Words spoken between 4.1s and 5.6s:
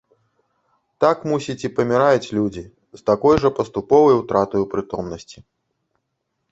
утратаю прытомнасці.